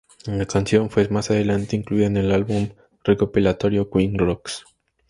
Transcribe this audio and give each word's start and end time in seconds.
La 0.25 0.47
canción 0.47 0.89
fue 0.89 1.07
más 1.09 1.29
adelante 1.29 1.75
incluida 1.75 2.07
en 2.07 2.17
el 2.17 2.31
álbum 2.31 2.69
recopilatorio 3.03 3.87
"Queen 3.91 4.17
Rocks". 4.17 4.65